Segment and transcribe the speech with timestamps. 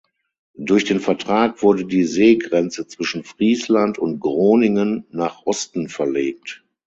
[0.57, 6.63] Durch den Vertrag wurde die Seegrenze zwischen Friesland und Groningen nach Osten verlegt.